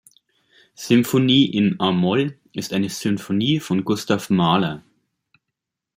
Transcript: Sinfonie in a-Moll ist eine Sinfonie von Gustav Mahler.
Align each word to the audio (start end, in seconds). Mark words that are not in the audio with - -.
Sinfonie 0.73 1.45
in 1.55 1.79
a-Moll 1.79 2.35
ist 2.53 2.73
eine 2.73 2.89
Sinfonie 2.89 3.59
von 3.59 3.85
Gustav 3.85 4.31
Mahler. 4.31 4.83